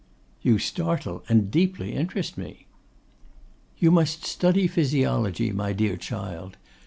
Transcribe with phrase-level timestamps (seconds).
[0.41, 2.65] 'You startle, and deeply interest me.'
[3.77, 6.57] 'You must study physiology, my dear child.